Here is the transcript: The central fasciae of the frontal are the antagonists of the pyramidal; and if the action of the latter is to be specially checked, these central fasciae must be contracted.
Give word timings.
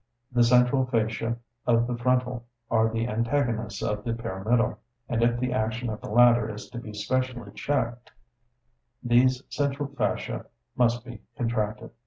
The 0.31 0.43
central 0.43 0.87
fasciae 0.87 1.37
of 1.67 1.85
the 1.85 1.95
frontal 1.95 2.47
are 2.71 2.89
the 2.91 3.05
antagonists 3.07 3.83
of 3.83 4.03
the 4.03 4.15
pyramidal; 4.15 4.79
and 5.07 5.21
if 5.21 5.39
the 5.39 5.53
action 5.53 5.91
of 5.91 6.01
the 6.01 6.09
latter 6.09 6.49
is 6.51 6.71
to 6.71 6.79
be 6.79 6.91
specially 6.91 7.51
checked, 7.53 8.11
these 9.03 9.43
central 9.49 9.89
fasciae 9.89 10.47
must 10.75 11.05
be 11.05 11.21
contracted. 11.37 11.91